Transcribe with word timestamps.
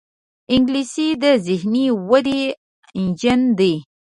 انګلیسي 0.55 1.07
د 1.23 1.25
ذهني 1.47 1.85
ودې 2.09 2.41
انجن 2.97 3.41
دی 3.59 3.73